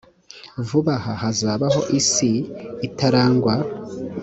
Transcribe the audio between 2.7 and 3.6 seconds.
itarangwa